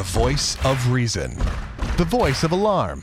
[0.00, 1.36] The voice of reason.
[1.98, 3.02] The voice of alarm.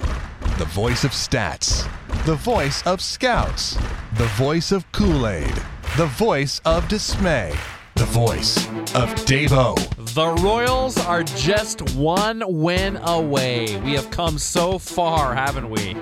[0.57, 1.87] The voice of stats.
[2.25, 3.77] The voice of scouts.
[4.17, 5.53] The voice of Kool Aid.
[5.95, 7.55] The voice of dismay.
[7.93, 8.65] The voice
[8.95, 9.75] of Davo.
[10.15, 13.79] The Royals are just one win away.
[13.81, 15.93] We have come so far, haven't we?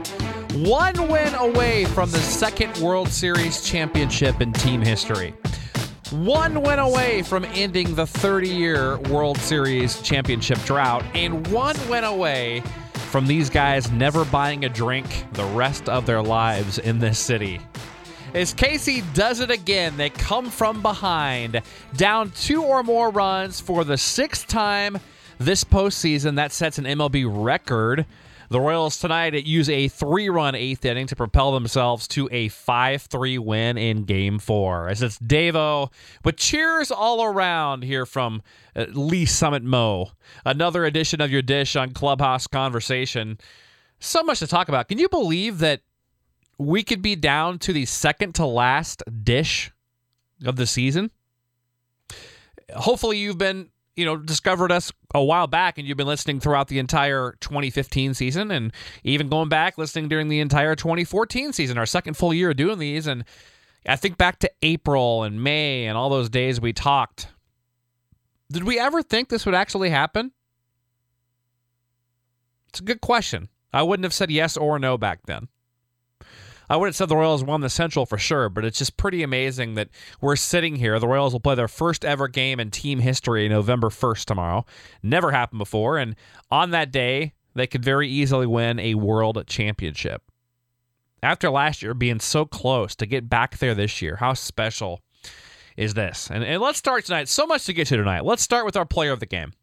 [0.53, 5.33] One win away from the second World Series championship in team history.
[6.11, 12.03] One win away from ending the 30 year World Series championship drought, and one win
[12.03, 12.61] away
[13.09, 17.59] from these guys never buying a drink the rest of their lives in this city.
[18.35, 21.63] As KC does it again, they come from behind,
[21.95, 24.99] down two or more runs for the sixth time
[25.39, 26.35] this postseason.
[26.35, 28.05] That sets an MLB record.
[28.49, 33.01] The Royals tonight use a three run eighth inning to propel themselves to a 5
[33.03, 34.87] 3 win in game four.
[34.87, 35.91] As it's Davo,
[36.23, 38.43] but cheers all around here from
[38.75, 40.11] uh, Lee Summit Mo.
[40.45, 43.39] Another edition of your dish on Clubhouse Conversation.
[43.99, 44.87] So much to talk about.
[44.89, 45.81] Can you believe that
[46.57, 49.71] we could be down to the second to last dish
[50.45, 51.11] of the season?
[52.75, 56.67] Hopefully, you've been you know, discovered us a while back and you've been listening throughout
[56.67, 61.85] the entire 2015 season and even going back listening during the entire 2014 season, our
[61.85, 63.07] second full year of doing these.
[63.07, 63.23] And
[63.87, 67.27] I think back to April and May and all those days we talked.
[68.51, 70.31] Did we ever think this would actually happen?
[72.69, 73.49] It's a good question.
[73.73, 75.47] I wouldn't have said yes or no back then.
[76.69, 79.23] I would have said the Royals won the Central for sure, but it's just pretty
[79.23, 79.89] amazing that
[80.21, 80.99] we're sitting here.
[80.99, 84.65] The Royals will play their first ever game in team history November 1st tomorrow.
[85.03, 85.97] Never happened before.
[85.97, 86.15] And
[86.49, 90.21] on that day, they could very easily win a world championship.
[91.23, 95.01] After last year being so close to get back there this year, how special
[95.75, 96.29] is this?
[96.29, 97.29] And, and let's start tonight.
[97.29, 98.25] So much to get to tonight.
[98.25, 99.53] Let's start with our player of the game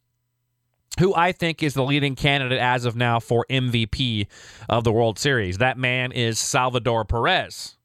[0.98, 4.26] who I think is the leading candidate as of now for MVP
[4.68, 5.58] of the World Series.
[5.58, 7.76] That man is Salvador Perez.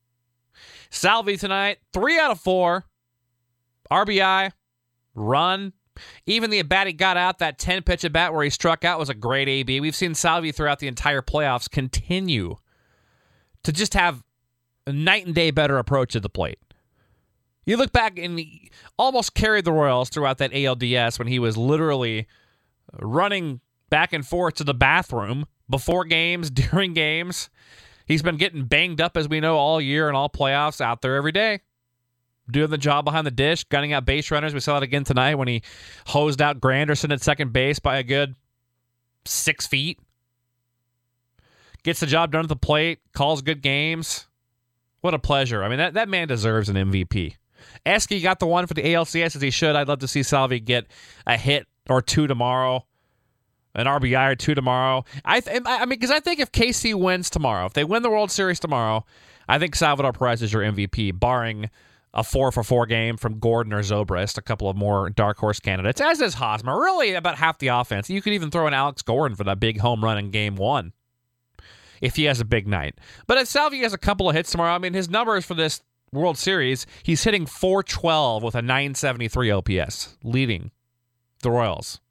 [0.89, 2.85] Salvi tonight, three out of four.
[3.91, 4.51] RBI,
[5.15, 5.73] run.
[6.25, 8.85] Even the at bat he got out, that 10 pitch at bat where he struck
[8.85, 9.79] out was a great AB.
[9.79, 12.57] We've seen Salvi throughout the entire playoffs continue
[13.63, 14.23] to just have
[14.85, 16.59] a night and day better approach at the plate.
[17.65, 18.39] You look back and
[18.97, 22.27] almost carried the Royals throughout that ALDS when he was literally
[22.93, 27.49] running back and forth to the bathroom before games, during games.
[28.05, 31.15] He's been getting banged up, as we know, all year and all playoffs out there
[31.15, 31.61] every day.
[32.49, 34.53] Doing the job behind the dish, gunning out base runners.
[34.53, 35.61] We saw that again tonight when he
[36.05, 38.35] hosed out Granderson at second base by a good
[39.25, 39.99] six feet.
[41.83, 44.27] Gets the job done at the plate, calls good games.
[45.01, 45.63] What a pleasure.
[45.63, 47.35] I mean, that, that man deserves an MVP.
[47.85, 49.75] Esky got the one for the ALCS as he should.
[49.75, 50.87] I'd love to see Salvi get
[51.25, 52.85] a hit or two tomorrow,
[53.75, 55.05] an RBI or two tomorrow.
[55.23, 58.09] I th- I mean, because I think if KC wins tomorrow, if they win the
[58.09, 59.05] World Series tomorrow,
[59.47, 61.69] I think Salvador Perez is your MVP, barring
[62.13, 65.59] a four for four game from Gordon or Zobrist, a couple of more dark horse
[65.59, 66.79] candidates, as is Hosmer.
[66.79, 68.09] Really, about half the offense.
[68.09, 70.93] You could even throw in Alex Gordon for that big home run in game one
[72.01, 72.95] if he has a big night.
[73.27, 75.81] But if Salvi has a couple of hits tomorrow, I mean, his numbers for this
[76.11, 80.71] World Series, he's hitting 412 with a 973 OPS, leading
[81.47, 82.01] the Royals.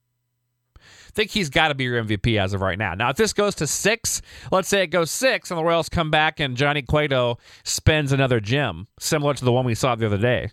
[0.77, 2.95] I think he's got to be your MVP as of right now.
[2.95, 6.11] Now, if this goes to six, let's say it goes six, and the Royals come
[6.11, 10.19] back and Johnny Cueto spends another gem, similar to the one we saw the other
[10.19, 10.51] day,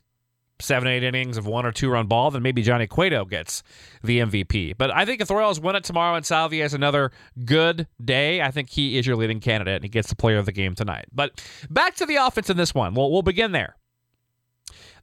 [0.59, 3.63] seven, eight innings of one or two run ball, then maybe Johnny Cueto gets
[4.03, 4.75] the MVP.
[4.77, 7.11] But I think if the Royals win it tomorrow and Salvi has another
[7.45, 10.45] good day, I think he is your leading candidate and he gets the player of
[10.45, 11.05] the game tonight.
[11.13, 12.93] But back to the offense in this one.
[12.93, 13.75] We'll, we'll begin there.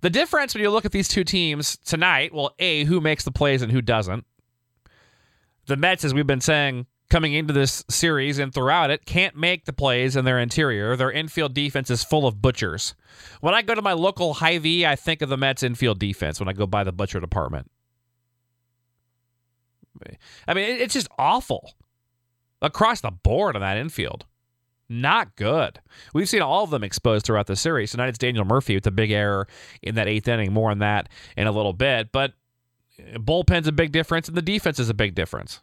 [0.01, 3.31] The difference when you look at these two teams tonight, well, A, who makes the
[3.31, 4.25] plays and who doesn't.
[5.67, 9.67] The Mets, as we've been saying, coming into this series and throughout it, can't make
[9.67, 10.97] the plays in their interior.
[10.97, 12.95] Their infield defense is full of butchers.
[13.41, 16.49] When I go to my local Hy-Vee, I think of the Mets infield defense when
[16.49, 17.71] I go by the butcher department.
[20.49, 21.75] I mean, it's just awful
[22.63, 24.25] across the board on that infield
[24.91, 25.81] not good.
[26.13, 27.93] We've seen all of them exposed throughout the series.
[27.93, 29.47] Tonight it's Daniel Murphy with a big error
[29.83, 30.53] in that eighth inning.
[30.53, 32.13] More on that in a little bit.
[32.13, 32.33] But
[32.99, 35.61] uh, bullpen's a big difference, and the defense is a big difference.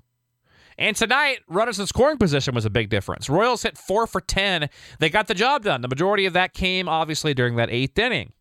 [0.78, 3.30] And tonight, runners in scoring position was a big difference.
[3.30, 4.70] Royals hit four for 10.
[5.00, 5.82] They got the job done.
[5.82, 8.34] The majority of that came, obviously, during that eighth inning.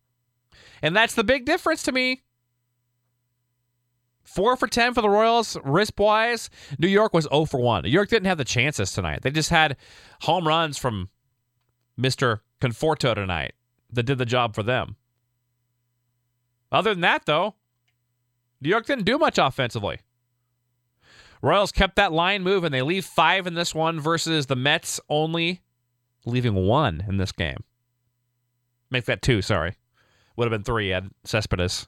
[0.82, 2.22] And that's the big difference to me.
[4.26, 6.50] Four for 10 for the Royals, RISP wise.
[6.78, 7.84] New York was 0 for 1.
[7.84, 9.22] New York didn't have the chances tonight.
[9.22, 9.76] They just had
[10.22, 11.10] home runs from
[11.98, 12.40] Mr.
[12.60, 13.52] Conforto tonight
[13.92, 14.96] that did the job for them.
[16.72, 17.54] Other than that, though,
[18.60, 20.00] New York didn't do much offensively.
[21.40, 22.72] Royals kept that line moving.
[22.72, 25.62] They leave five in this one versus the Mets only
[26.24, 27.58] leaving one in this game.
[28.90, 29.76] Make that two, sorry.
[30.36, 31.86] Would have been three had Cespedes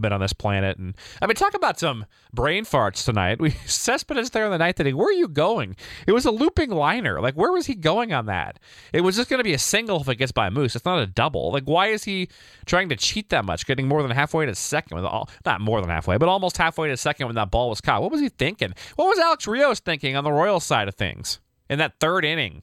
[0.00, 0.78] been on this planet.
[0.78, 3.40] And I mean, talk about some brain farts tonight.
[3.46, 4.96] We Cespedes there on the ninth inning.
[4.96, 5.76] Where are you going?
[6.06, 7.20] It was a looping liner.
[7.20, 8.58] Like, where was he going on that?
[8.92, 10.74] It was just going to be a single if it gets by Moose.
[10.74, 11.52] It's not a double.
[11.52, 12.28] Like, why is he
[12.64, 15.80] trying to cheat that much, getting more than halfway to second with all not more
[15.80, 18.02] than halfway, but almost halfway to second when that ball was caught?
[18.02, 18.74] What was he thinking?
[18.96, 21.38] What was Alex Rios thinking on the Royals side of things
[21.70, 22.62] in that third inning?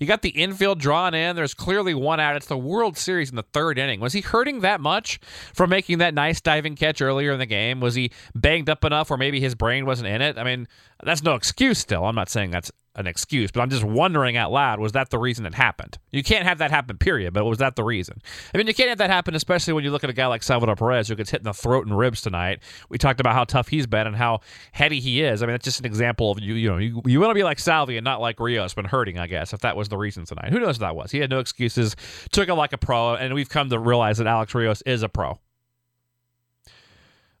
[0.00, 1.36] You got the infield drawn in.
[1.36, 2.34] There's clearly one out.
[2.34, 4.00] It's the World Series in the third inning.
[4.00, 5.20] Was he hurting that much
[5.54, 7.80] from making that nice diving catch earlier in the game?
[7.80, 10.38] Was he banged up enough or maybe his brain wasn't in it?
[10.38, 10.66] I mean,
[11.04, 12.06] that's no excuse still.
[12.06, 15.18] I'm not saying that's an excuse, but I'm just wondering out loud was that the
[15.18, 15.98] reason it happened?
[16.10, 18.20] You can't have that happen, period, but was that the reason?
[18.52, 20.42] I mean, you can't have that happen, especially when you look at a guy like
[20.42, 22.60] Salvador Perez who gets hit in the throat and ribs tonight.
[22.88, 24.40] We talked about how tough he's been and how
[24.72, 25.42] heady he is.
[25.42, 27.44] I mean, that's just an example of you, you know, you, you want to be
[27.44, 30.24] like Salvi and not like Rios when hurting, I guess, if that was the reason
[30.24, 30.52] tonight.
[30.52, 31.12] Who knows what that was?
[31.12, 31.94] He had no excuses,
[32.32, 35.08] took it like a pro, and we've come to realize that Alex Rios is a
[35.08, 35.38] pro.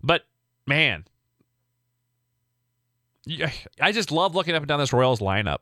[0.02, 0.22] But,
[0.66, 1.04] man,
[3.80, 5.58] I just love looking up and down this Royals lineup.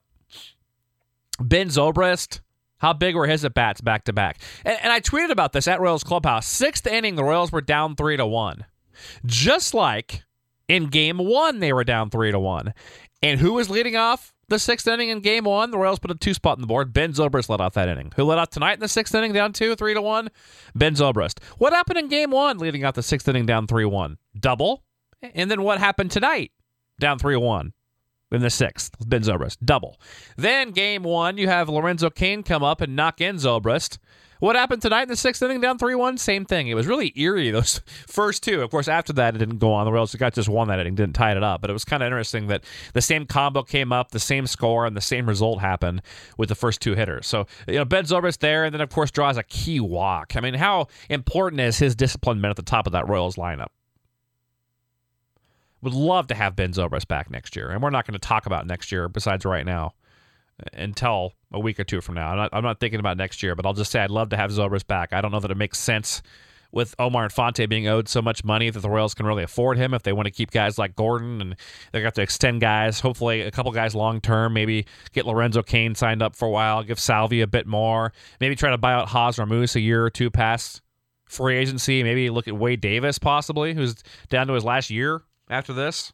[1.40, 2.40] Ben Zobrist,
[2.78, 4.40] how big were his at bats back to back?
[4.64, 6.46] And, and I tweeted about this at Royals Clubhouse.
[6.46, 8.64] Sixth inning, the Royals were down three to one,
[9.24, 10.24] just like
[10.68, 12.74] in Game One they were down three to one.
[13.22, 15.70] And who was leading off the sixth inning in Game One?
[15.70, 16.92] The Royals put a two spot on the board.
[16.92, 18.12] Ben Zobrist led off that inning.
[18.16, 20.28] Who led off tonight in the sixth inning, down two, three to one?
[20.74, 21.42] Ben Zobrist.
[21.58, 24.18] What happened in Game One, leading off the sixth inning, down three one?
[24.38, 24.84] Double.
[25.34, 26.52] And then what happened tonight?
[26.98, 27.72] Down 3 1
[28.30, 28.94] in the sixth.
[29.06, 29.98] Ben Zobrist, double.
[30.36, 33.98] Then game one, you have Lorenzo Cain come up and knock in Zobrist.
[34.40, 36.16] What happened tonight in the sixth inning, down 3 1?
[36.18, 36.68] Same thing.
[36.68, 38.62] It was really eerie, those first two.
[38.62, 39.84] Of course, after that, it didn't go on.
[39.84, 41.60] The Royals got just won that inning, didn't tie it up.
[41.60, 42.62] But it was kind of interesting that
[42.92, 46.02] the same combo came up, the same score, and the same result happened
[46.36, 47.26] with the first two hitters.
[47.26, 50.36] So, you know, Ben Zobrist there, and then, of course, draws a key walk.
[50.36, 53.68] I mean, how important is his discipline at the top of that Royals lineup?
[55.82, 58.46] Would love to have Ben Zobrist back next year, and we're not going to talk
[58.46, 59.08] about next year.
[59.08, 59.94] Besides, right now,
[60.60, 63.42] uh, until a week or two from now, I'm not, I'm not thinking about next
[63.42, 63.54] year.
[63.54, 65.12] But I'll just say I'd love to have Zobrist back.
[65.12, 66.22] I don't know that it makes sense
[66.70, 69.94] with Omar Infante being owed so much money that the Royals can really afford him
[69.94, 71.56] if they want to keep guys like Gordon and
[71.92, 75.94] they got to extend guys, hopefully a couple guys long term, maybe get Lorenzo Cain
[75.94, 79.08] signed up for a while, give Salvi a bit more, maybe try to buy out
[79.08, 80.82] Hosmer Moose a year or two past
[81.26, 83.94] free agency, maybe look at Wade Davis possibly, who's
[84.28, 86.12] down to his last year after this.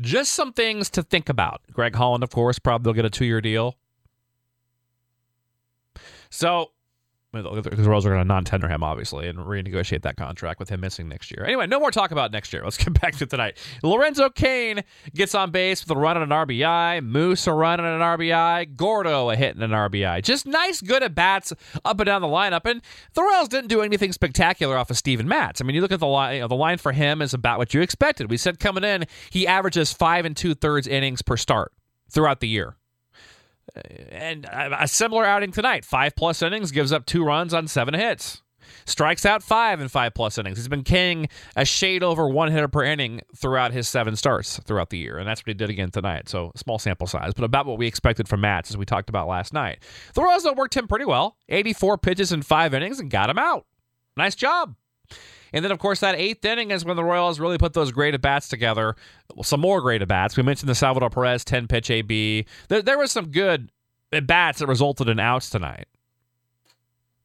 [0.00, 1.60] Just some things to think about.
[1.72, 3.76] Greg Holland, of course, probably will get a two year deal.
[6.30, 6.70] So
[7.32, 10.80] because the Royals are going to non-tender him, obviously, and renegotiate that contract with him
[10.80, 11.44] missing next year.
[11.44, 12.64] Anyway, no more talk about next year.
[12.64, 13.56] Let's get back to tonight.
[13.82, 14.82] Lorenzo Cain
[15.14, 17.04] gets on base with a run and an RBI.
[17.04, 18.74] Moose a run and an RBI.
[18.76, 20.22] Gordo a hit and an RBI.
[20.22, 21.52] Just nice, good at bats
[21.84, 22.68] up and down the lineup.
[22.68, 22.82] And
[23.14, 25.60] the Royals didn't do anything spectacular off of Steven Matz.
[25.60, 26.34] I mean, you look at the line.
[26.36, 28.30] You know, the line for him is about what you expected.
[28.30, 31.72] We said coming in, he averages five and two thirds innings per start
[32.10, 32.76] throughout the year.
[34.10, 35.84] And a similar outing tonight.
[35.84, 38.42] Five plus innings, gives up two runs on seven hits.
[38.84, 40.58] Strikes out five in five plus innings.
[40.58, 44.90] He's been king a shade over one hitter per inning throughout his seven starts throughout
[44.90, 45.18] the year.
[45.18, 46.28] And that's what he did again tonight.
[46.28, 49.28] So small sample size, but about what we expected from Matz as we talked about
[49.28, 49.82] last night.
[50.14, 51.36] The Royals worked him pretty well.
[51.48, 53.66] 84 pitches in five innings and got him out.
[54.16, 54.74] Nice job.
[55.52, 58.14] And then, of course, that eighth inning is when the Royals really put those great
[58.14, 58.96] at bats together.
[59.42, 60.36] Some more great at bats.
[60.36, 62.46] We mentioned the Salvador Perez 10 pitch AB.
[62.68, 63.70] There, there was some good
[64.12, 65.86] at bats that resulted in outs tonight.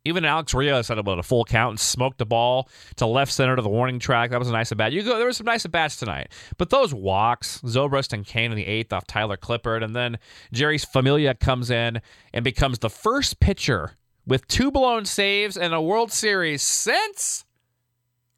[0.07, 3.55] Even Alex Rios had about a full count and smoked the ball to left center
[3.55, 4.29] to the warning track.
[4.29, 4.93] That was a nice at bat.
[4.93, 5.17] You go.
[5.17, 8.67] There was some nice at bats tonight, but those walks, Zobrist and Cain in the
[8.67, 10.19] eighth off Tyler Clippard, and then
[10.53, 12.01] Jeurys Familia comes in
[12.33, 13.93] and becomes the first pitcher
[14.27, 17.44] with two blown saves in a World Series since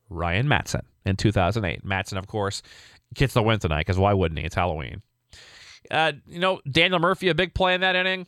[0.09, 1.85] Ryan Madson in 2008.
[1.85, 2.61] Madson, of course,
[3.13, 4.45] gets the win tonight because why wouldn't he?
[4.45, 5.01] It's Halloween.
[5.89, 8.27] Uh, you know, Daniel Murphy, a big play in that inning.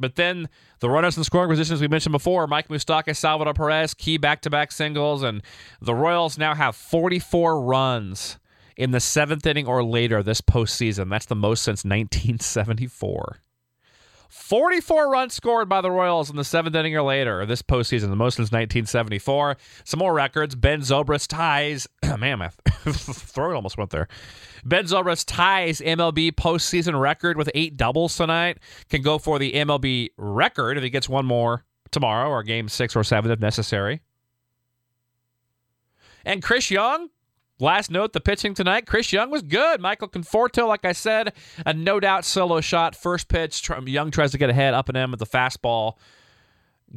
[0.00, 0.48] But then
[0.80, 4.50] the runners in scoring positions we mentioned before, Mike Moustakas, Salvador Perez, key back to
[4.50, 5.42] back singles, and
[5.80, 8.38] the Royals now have 44 runs
[8.78, 11.10] in the seventh inning or later this postseason.
[11.10, 13.40] That's the most since 1974.
[14.30, 18.16] 44 runs scored by the Royals in the seventh inning or later this postseason, the
[18.16, 19.56] most since 1974.
[19.84, 20.54] Some more records.
[20.54, 21.88] Ben Zobrist ties.
[22.18, 22.48] man, my
[22.92, 24.06] throat almost went there.
[24.64, 28.58] Ben Zobrist ties MLB postseason record with eight doubles tonight.
[28.88, 32.94] Can go for the MLB record if he gets one more tomorrow or game six
[32.94, 34.00] or seven if necessary.
[36.24, 37.08] And Chris Young,
[37.60, 39.80] Last note the pitching tonight, Chris Young was good.
[39.80, 41.34] Michael Conforto, like I said,
[41.66, 42.96] a no doubt solo shot.
[42.96, 45.94] First pitch, Young tries to get ahead, up and in with the fastball,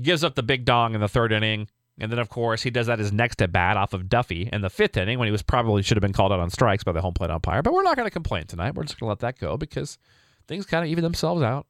[0.01, 1.67] gives up the big dong in the third inning.
[1.99, 4.61] And then, of course, he does that his next at bat off of Duffy in
[4.61, 6.91] the fifth inning when he was probably should have been called out on strikes by
[6.91, 7.61] the home plate umpire.
[7.61, 8.73] But we're not going to complain tonight.
[8.73, 9.99] We're just going to let that go because
[10.47, 11.67] things kind of even themselves out.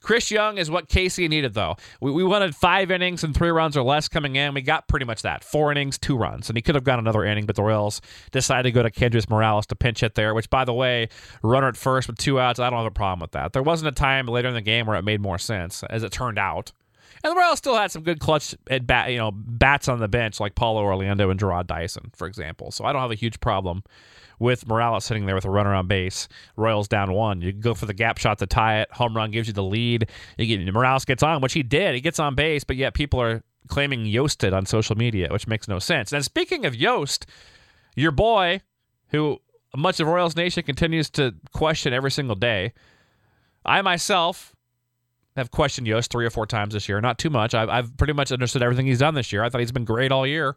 [0.00, 1.76] Chris Young is what KC needed, though.
[2.00, 4.54] We, we wanted five innings and three runs or less coming in.
[4.54, 5.44] We got pretty much that.
[5.44, 6.48] Four innings, two runs.
[6.50, 8.00] And he could have got another inning, but the Royals
[8.32, 11.08] decided to go to Kendrys Morales to pinch hit there, which, by the way,
[11.42, 13.52] runner at first with two outs, I don't have a problem with that.
[13.52, 16.12] There wasn't a time later in the game where it made more sense, as it
[16.12, 16.72] turned out.
[17.24, 20.08] And the Royals still had some good clutch at bat, you know, bats on the
[20.08, 22.72] bench like Paulo Orlando and Jarrod Dyson, for example.
[22.72, 23.84] So I don't have a huge problem
[24.42, 26.26] with Morales sitting there with a runner on base.
[26.56, 27.40] Royals down one.
[27.40, 28.92] You go for the gap shot to tie it.
[28.92, 30.10] Home run gives you the lead.
[30.36, 31.94] You get, Morales gets on, which he did.
[31.94, 35.68] He gets on base, but yet people are claiming Yosted on social media, which makes
[35.68, 36.12] no sense.
[36.12, 37.24] And speaking of Yost,
[37.94, 38.60] your boy,
[39.10, 39.38] who
[39.76, 42.72] much of Royals Nation continues to question every single day,
[43.64, 44.56] I myself
[45.36, 47.00] have questioned Yost three or four times this year.
[47.00, 47.54] Not too much.
[47.54, 49.44] I've, I've pretty much understood everything he's done this year.
[49.44, 50.56] I thought he's been great all year.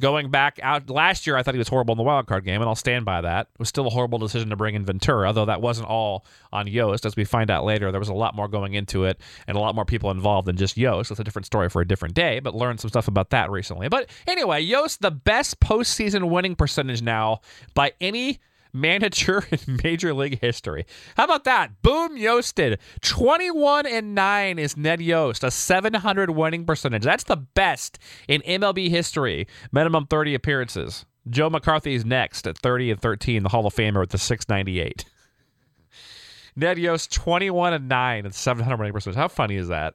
[0.00, 2.60] Going back out last year, I thought he was horrible in the wild card game,
[2.60, 3.48] and I'll stand by that.
[3.52, 6.68] It was still a horrible decision to bring in Ventura, though that wasn't all on
[6.68, 7.04] Yost.
[7.04, 9.60] As we find out later, there was a lot more going into it and a
[9.60, 11.10] lot more people involved than just Yost.
[11.10, 13.88] It's a different story for a different day, but learned some stuff about that recently.
[13.88, 17.40] But anyway, Yost, the best postseason winning percentage now
[17.74, 18.38] by any
[18.72, 20.86] manager in Major League history.
[21.16, 21.82] How about that?
[21.82, 22.78] Boom, Yosted.
[23.02, 27.02] 21 and 9 is Ned Yost, a 700 winning percentage.
[27.02, 29.46] That's the best in MLB history.
[29.72, 31.04] Minimum 30 appearances.
[31.28, 35.04] Joe McCarthy's next at 30 and 13, the Hall of Famer with the 698.
[36.56, 39.16] Ned Yost, 21 and 9 and 700 winning percentage.
[39.16, 39.94] How funny is that?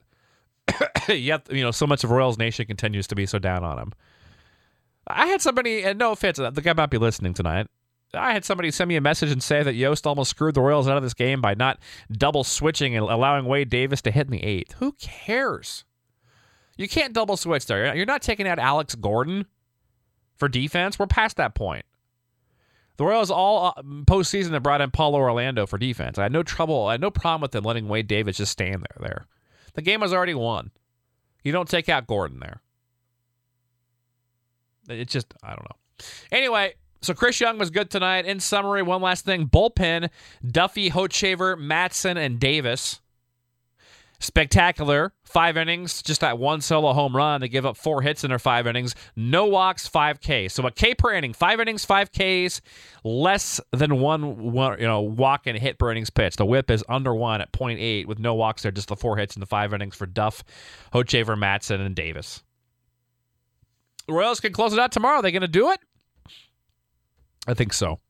[1.08, 3.92] Yet, you know, so much of Royals Nation continues to be so down on him.
[5.06, 7.66] I had somebody, and no offense, the guy might be listening tonight.
[8.14, 10.88] I had somebody send me a message and say that Yost almost screwed the Royals
[10.88, 11.78] out of this game by not
[12.10, 14.74] double switching and allowing Wade Davis to hit in the eighth.
[14.78, 15.84] Who cares?
[16.76, 17.94] You can't double switch there.
[17.94, 19.46] You're not taking out Alex Gordon
[20.36, 20.98] for defense.
[20.98, 21.84] We're past that point.
[22.96, 26.18] The Royals all uh, postseason have brought in Paulo Orlando for defense.
[26.18, 26.86] I had no trouble.
[26.86, 29.08] I had no problem with them letting Wade Davis just stand there.
[29.08, 29.26] There,
[29.74, 30.70] the game was already won.
[31.42, 32.60] You don't take out Gordon there.
[34.88, 36.06] It's just I don't know.
[36.30, 36.74] Anyway,
[37.04, 38.26] so Chris Young was good tonight.
[38.26, 40.10] In summary, one last thing: bullpen,
[40.46, 43.00] Duffy, Hochevar, Madson, and Davis.
[44.20, 45.12] Spectacular.
[45.24, 47.40] Five innings, just that one solo home run.
[47.40, 48.94] They give up four hits in their five innings.
[49.16, 50.54] No walks, five Ks.
[50.54, 51.34] So a K per inning.
[51.34, 52.60] Five innings, five Ks.
[53.02, 56.36] Less than one, one you know, walk and hit per innings pitch.
[56.36, 58.72] The whip is under one at 0.8 with no walks there.
[58.72, 60.44] Just the four hits in the five innings for Duff,
[60.92, 62.42] Hochevar, Madson, and Davis.
[64.06, 65.18] The Royals can close it out tomorrow.
[65.18, 65.80] Are they going to do it?
[67.46, 68.00] I think so.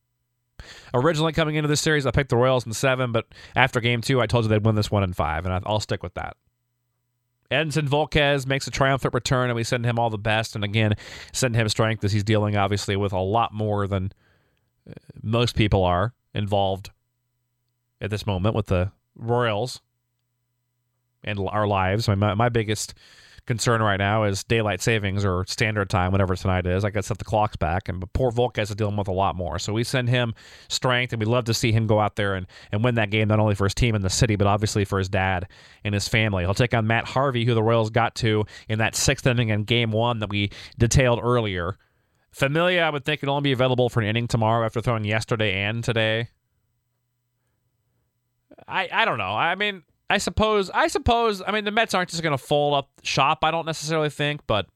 [0.92, 3.26] Originally coming into this series, I picked the Royals in seven, but
[3.56, 6.02] after game two, I told you they'd win this one in five, and I'll stick
[6.02, 6.36] with that.
[7.50, 10.54] Edinson Volquez makes a triumphant return, and we send him all the best.
[10.54, 10.94] And again,
[11.32, 14.12] send him strength as he's dealing, obviously, with a lot more than
[14.88, 16.90] uh, most people are involved
[18.00, 19.80] at this moment with the Royals
[21.22, 22.08] and our lives.
[22.08, 22.94] My, my biggest
[23.46, 26.84] concern right now is daylight savings or standard time, whatever tonight is.
[26.84, 29.36] I got to set the clocks back, and poor Volquez is dealing with a lot
[29.36, 29.58] more.
[29.58, 30.34] So we send him
[30.68, 33.28] strength, and we love to see him go out there and, and win that game,
[33.28, 35.46] not only for his team in the city, but obviously for his dad
[35.84, 36.44] and his family.
[36.44, 39.64] He'll take on Matt Harvey, who the Royals got to in that sixth inning in
[39.64, 41.76] game one that we detailed earlier.
[42.30, 45.62] Familia, I would think, could only be available for an inning tomorrow after throwing yesterday
[45.62, 46.28] and today.
[48.66, 49.34] I, I don't know.
[49.34, 50.70] I mean, I suppose.
[50.70, 51.42] I suppose.
[51.46, 53.38] I mean, the Mets aren't just going to fold up shop.
[53.42, 54.66] I don't necessarily think, but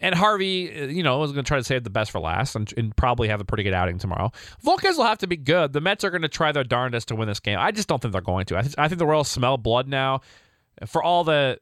[0.00, 2.54] and Harvey, uh, you know, is going to try to save the best for last
[2.54, 4.30] and, and, probably have a pretty good outing tomorrow.
[4.64, 5.72] Volquez will have to be good.
[5.72, 7.58] The Mets are going to try their darndest to win this game.
[7.58, 8.58] I just don't think they're going to.
[8.58, 10.20] I, th- I think the Royals smell blood now.
[10.86, 11.58] For all the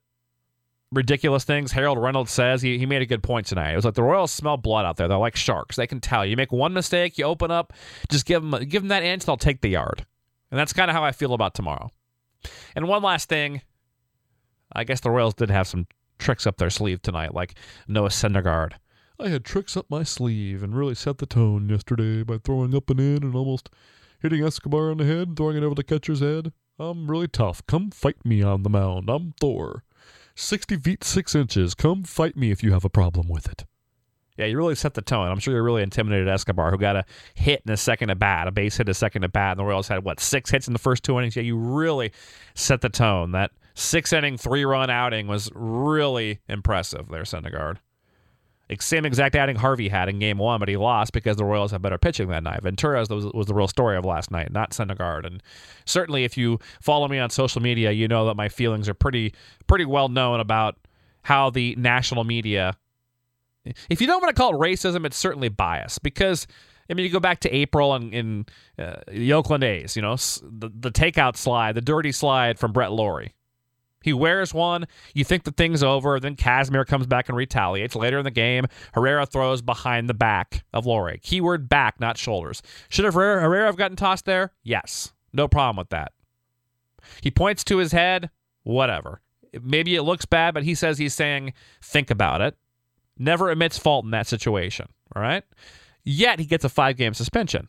[0.93, 3.73] ridiculous things Harold Reynolds says, he, he made a good point tonight.
[3.73, 5.09] It was like the Royals smell blood out there.
[5.09, 5.77] They're like sharks.
[5.77, 6.25] They can tell.
[6.27, 7.73] You make one mistake, you open up,
[8.11, 10.07] just give them give them that inch, and they'll take the yard.
[10.55, 11.91] And that's kind of how I feel about tomorrow.
[12.77, 13.63] And one last thing.
[14.73, 15.89] I guess the Royals did have some
[16.21, 17.57] tricks up their sleeve tonight, like
[17.89, 18.75] Noah Syndergaard.
[19.19, 22.89] I had tricks up my sleeve and really set the tone yesterday by throwing up
[22.89, 23.69] and in and almost
[24.21, 26.53] hitting Escobar on the head and throwing it over the catcher's head.
[26.79, 27.67] I'm really tough.
[27.67, 29.11] Come fight me on the mound.
[29.11, 29.83] I'm Thor.
[30.37, 31.75] 60 feet 6 inches.
[31.75, 33.65] Come fight me if you have a problem with it.
[34.37, 35.29] Yeah, you really set the tone.
[35.29, 38.49] I'm sure you're really intimidated Escobar, who got a hit in a second at bat,
[38.49, 40.73] a base hit a second at bat, and the Royals had what six hits in
[40.73, 41.37] the first two innings.
[41.37, 42.11] Yeah, you really
[42.55, 43.31] set the tone.
[43.31, 47.79] That six inning, three run outing was really impressive there, Syndergaard.
[48.81, 51.83] Same exact outing Harvey had in game one, but he lost because the Royals had
[51.83, 52.63] better pitching that night.
[52.63, 55.27] Ventura was, was the real story of last night, not Syndergaard.
[55.27, 55.43] And
[55.85, 59.35] certainly, if you follow me on social media, you know that my feelings are pretty
[59.67, 60.77] pretty well known about
[61.23, 62.77] how the national media.
[63.89, 66.47] If you don't want to call it racism, it's certainly bias because
[66.89, 68.47] I mean, you go back to April and in
[68.79, 72.93] uh, the Oakland A's, you know, the, the takeout slide, the dirty slide from Brett
[72.93, 73.33] Lawrie.
[74.03, 74.87] He wears one.
[75.15, 76.21] You think the thing's over.
[76.21, 77.97] Then Casimir comes back and retaliates.
[77.97, 81.21] Later in the game, Herrera throws behind the back of Lawrie.
[81.23, 82.61] Keyword back, not shoulders.
[82.91, 84.53] Should have Herrera, Herrera have gotten tossed there?
[84.63, 85.15] Yes.
[85.33, 86.13] No problem with that.
[87.23, 88.29] He points to his head.
[88.63, 89.23] Whatever.
[89.63, 92.57] Maybe it looks bad, but he says he's saying, think about it.
[93.19, 94.89] Never admits fault in that situation.
[95.15, 95.45] All right?
[96.03, 97.69] Yet he gets a five game suspension.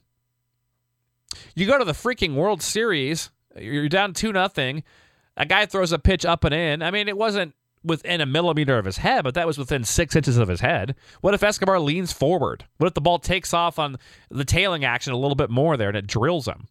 [1.56, 4.84] You go to the freaking World Series, you're down 2 nothing.
[5.38, 6.82] A guy throws a pitch up and in.
[6.82, 10.16] I mean, it wasn't within a millimeter of his head, but that was within six
[10.16, 10.96] inches of his head.
[11.22, 12.66] What if Escobar leans forward?
[12.78, 13.98] What if the ball takes off on
[14.30, 16.68] the tailing action a little bit more there and it drills him?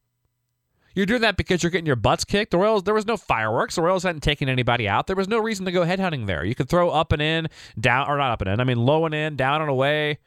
[0.95, 2.51] You're doing that because you're getting your butts kicked.
[2.53, 3.75] The Royals, there was no fireworks.
[3.75, 5.07] The Royals hadn't taken anybody out.
[5.07, 6.45] There was no reason to go headhunting there.
[6.45, 7.49] You could throw up and in,
[7.79, 8.61] down, or not up and in.
[8.61, 10.19] I mean, low and in, down and away.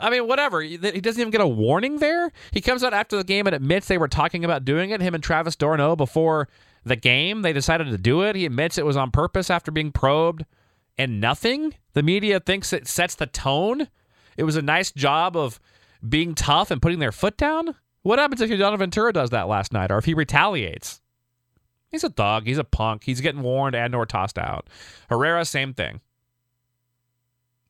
[0.00, 0.60] I mean, whatever.
[0.60, 2.30] He doesn't even get a warning there.
[2.52, 5.00] He comes out after the game and admits they were talking about doing it.
[5.00, 6.48] Him and Travis d'Arnaud before
[6.84, 8.36] the game, they decided to do it.
[8.36, 10.44] He admits it was on purpose after being probed,
[10.96, 11.74] and nothing.
[11.94, 13.88] The media thinks it sets the tone.
[14.36, 15.58] It was a nice job of
[16.08, 17.74] being tough and putting their foot down.
[18.02, 21.00] What happens if Donovan Ventura does that last night, or if he retaliates?
[21.90, 22.46] He's a thug.
[22.46, 23.04] He's a punk.
[23.04, 24.68] He's getting warned and or tossed out.
[25.08, 26.00] Herrera, same thing.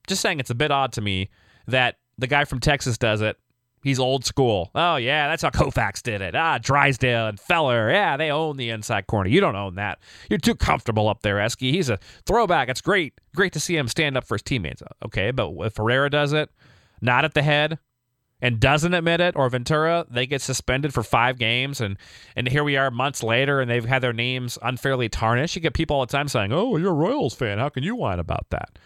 [0.06, 1.28] Just saying, it's a bit odd to me
[1.66, 3.36] that the guy from Texas does it.
[3.82, 4.70] He's old school.
[4.76, 6.36] Oh yeah, that's how Koufax did it.
[6.36, 7.90] Ah, Drysdale and Feller.
[7.90, 9.28] Yeah, they own the inside corner.
[9.28, 9.98] You don't own that.
[10.30, 11.72] You're too comfortable up there, Esky.
[11.72, 12.68] He's a throwback.
[12.68, 13.14] It's great.
[13.34, 14.84] Great to see him stand up for his teammates.
[15.04, 16.48] Okay, but if Herrera does it,
[17.00, 17.80] not at the head,
[18.42, 21.96] and doesn't admit it, or Ventura, they get suspended for five games, and
[22.36, 25.56] and here we are months later, and they've had their names unfairly tarnished.
[25.56, 27.58] You get people all the time saying, "Oh, you're a Royals fan.
[27.58, 28.78] How can you whine about that?"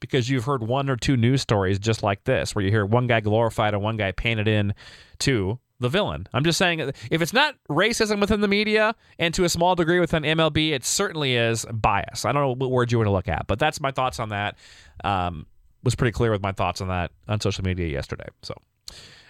[0.00, 3.06] because you've heard one or two news stories just like this, where you hear one
[3.06, 4.74] guy glorified and one guy painted in
[5.18, 6.26] to the villain.
[6.32, 10.00] I'm just saying, if it's not racism within the media and to a small degree
[10.00, 12.24] within MLB, it certainly is bias.
[12.24, 14.30] I don't know what word you want to look at, but that's my thoughts on
[14.30, 14.56] that.
[15.04, 15.46] Um,
[15.82, 18.26] was pretty clear with my thoughts on that on social media yesterday.
[18.42, 18.54] So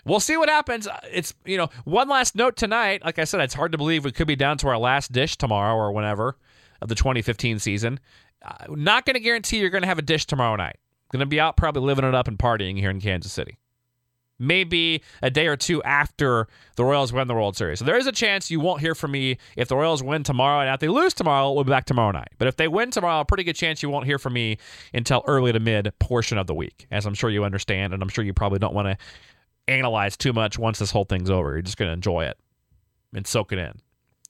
[0.05, 0.89] we'll see what happens.
[1.11, 3.05] It's you know one last note tonight.
[3.05, 5.37] Like I said, it's hard to believe we could be down to our last dish
[5.37, 6.37] tomorrow or whenever
[6.81, 8.01] of the 2015 season.
[8.43, 10.79] Uh, not going to guarantee you're going to have a dish tomorrow night.
[11.13, 13.59] Going to be out probably living it up and partying here in Kansas City.
[14.39, 16.47] Maybe a day or two after
[16.77, 17.81] the Royals win the World Series.
[17.81, 20.61] So there is a chance you won't hear from me if the Royals win tomorrow.
[20.61, 22.31] And if they lose tomorrow, we'll be back tomorrow night.
[22.39, 24.57] But if they win tomorrow, a pretty good chance you won't hear from me
[24.95, 27.93] until early to mid portion of the week, as I'm sure you understand.
[27.93, 28.97] And I'm sure you probably don't want to
[29.69, 31.53] analyze too much once this whole thing's over.
[31.53, 32.39] You're just going to enjoy it
[33.15, 33.73] and soak it in.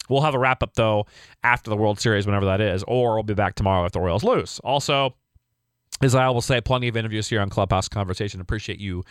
[0.09, 1.07] We'll have a wrap up though
[1.45, 4.25] after the World Series, whenever that is, or we'll be back tomorrow if the Royals
[4.25, 4.61] lose.
[4.65, 5.15] Also,
[6.03, 8.41] as I will say, plenty of interviews here on Clubhouse Conversation.
[8.41, 9.05] Appreciate you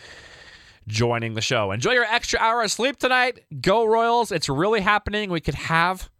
[0.88, 1.70] joining the show.
[1.70, 3.40] Enjoy your extra hour of sleep tonight.
[3.60, 4.32] Go Royals.
[4.32, 5.30] It's really happening.
[5.30, 6.10] We could have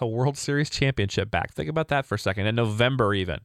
[0.00, 1.52] a World Series championship back.
[1.52, 2.46] Think about that for a second.
[2.46, 3.40] In November, even.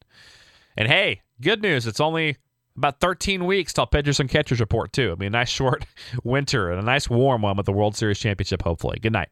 [0.77, 1.87] And hey, good news.
[1.87, 2.37] It's only
[2.79, 5.11] about 13 weeks till pitchers and catchers report, too.
[5.11, 5.85] I mean, a nice short
[6.23, 8.97] winter and a nice warm one with the World Series championship, hopefully.
[8.99, 9.29] Good night.